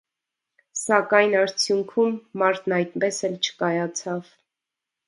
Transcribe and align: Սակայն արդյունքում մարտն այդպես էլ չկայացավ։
Սակայն 0.79 1.35
արդյունքում 1.41 2.17
մարտն 2.45 2.77
այդպես 2.81 3.25
էլ 3.31 3.41
չկայացավ։ 3.45 4.35